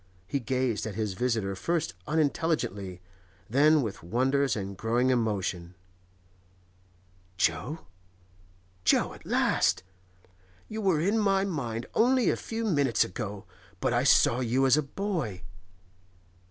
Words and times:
He 0.25 0.39
gazed 0.39 0.87
at 0.87 0.95
his 0.95 1.13
visitor 1.13 1.55
first 1.55 1.93
unintelligently, 2.07 3.01
then 3.47 3.83
with 3.83 4.01
wonder 4.01 4.47
and 4.55 4.75
growing 4.75 5.11
emotion. 5.11 5.75
'Jo?—Jo, 7.37 9.13
at 9.13 9.25
last? 9.27 9.83
You 10.67 10.81
were 10.81 10.99
in 10.99 11.19
my 11.19 11.45
mind 11.45 11.85
only 11.93 12.31
a 12.31 12.35
few 12.35 12.65
minutes 12.65 13.03
ago, 13.03 13.45
but 13.79 13.93
I 13.93 14.03
saw 14.03 14.39
you 14.39 14.65
as 14.65 14.75
a 14.75 14.81
boy. 14.81 15.43